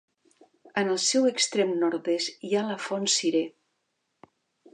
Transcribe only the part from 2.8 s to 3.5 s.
Font Cirer.